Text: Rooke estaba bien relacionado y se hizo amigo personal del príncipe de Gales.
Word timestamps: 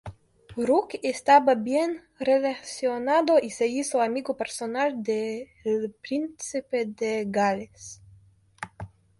Rooke 0.57 0.99
estaba 1.03 1.53
bien 1.53 2.01
relacionado 2.17 3.37
y 3.39 3.51
se 3.51 3.67
hizo 3.67 4.01
amigo 4.01 4.35
personal 4.35 5.03
del 5.03 5.45
príncipe 6.01 6.87
de 6.87 7.25
Gales. 7.27 8.01